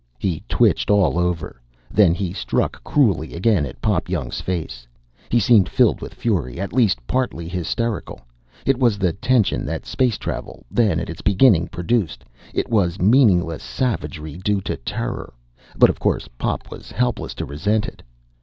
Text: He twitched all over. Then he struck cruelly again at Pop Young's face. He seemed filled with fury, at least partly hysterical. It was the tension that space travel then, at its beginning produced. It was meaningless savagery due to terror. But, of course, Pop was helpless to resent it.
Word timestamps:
He 0.17 0.41
twitched 0.49 0.89
all 0.89 1.19
over. 1.19 1.61
Then 1.91 2.15
he 2.15 2.33
struck 2.33 2.83
cruelly 2.83 3.35
again 3.35 3.67
at 3.67 3.79
Pop 3.83 4.09
Young's 4.09 4.41
face. 4.41 4.87
He 5.29 5.39
seemed 5.39 5.69
filled 5.69 6.01
with 6.01 6.15
fury, 6.15 6.59
at 6.59 6.73
least 6.73 7.05
partly 7.05 7.47
hysterical. 7.47 8.19
It 8.65 8.79
was 8.79 8.97
the 8.97 9.13
tension 9.13 9.63
that 9.67 9.85
space 9.85 10.17
travel 10.17 10.65
then, 10.71 10.99
at 10.99 11.11
its 11.11 11.21
beginning 11.21 11.67
produced. 11.67 12.23
It 12.51 12.67
was 12.67 12.97
meaningless 12.97 13.61
savagery 13.61 14.37
due 14.37 14.61
to 14.61 14.75
terror. 14.77 15.33
But, 15.77 15.91
of 15.91 15.99
course, 15.99 16.27
Pop 16.39 16.71
was 16.71 16.89
helpless 16.89 17.35
to 17.35 17.45
resent 17.45 17.85
it. 17.85 18.01